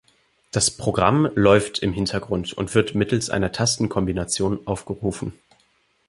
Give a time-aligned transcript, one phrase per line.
[0.49, 5.33] Das Programm läuft im Hintergrund und wird mittels einer Tastenkombination aufgerufen.